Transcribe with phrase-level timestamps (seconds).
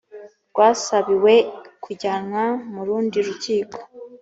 [0.51, 1.33] rwasabiwe
[1.83, 3.79] kujyanwa mu rundi rukiko